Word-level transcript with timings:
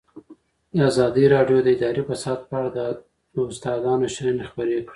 ازادي 0.89 1.25
راډیو 1.35 1.57
د 1.63 1.67
اداري 1.75 2.03
فساد 2.09 2.39
په 2.49 2.55
اړه 2.59 2.69
د 3.33 3.35
استادانو 3.51 4.07
شننې 4.15 4.43
خپرې 4.49 4.75
کړي. 4.85 4.89